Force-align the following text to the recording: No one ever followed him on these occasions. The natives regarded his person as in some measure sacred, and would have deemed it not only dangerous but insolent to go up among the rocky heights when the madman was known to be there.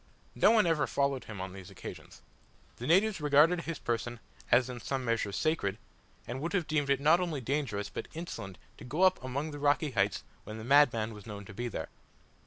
No 0.33 0.49
one 0.49 0.65
ever 0.65 0.87
followed 0.87 1.25
him 1.25 1.39
on 1.39 1.53
these 1.53 1.69
occasions. 1.69 2.23
The 2.77 2.87
natives 2.87 3.21
regarded 3.21 3.61
his 3.61 3.77
person 3.77 4.19
as 4.51 4.67
in 4.67 4.79
some 4.79 5.05
measure 5.05 5.31
sacred, 5.31 5.77
and 6.25 6.41
would 6.41 6.53
have 6.53 6.65
deemed 6.65 6.89
it 6.89 6.99
not 6.99 7.19
only 7.19 7.39
dangerous 7.39 7.91
but 7.91 8.07
insolent 8.15 8.57
to 8.79 8.83
go 8.83 9.03
up 9.03 9.23
among 9.23 9.51
the 9.51 9.59
rocky 9.59 9.91
heights 9.91 10.23
when 10.43 10.57
the 10.57 10.63
madman 10.63 11.13
was 11.13 11.27
known 11.27 11.45
to 11.45 11.53
be 11.53 11.67
there. 11.67 11.89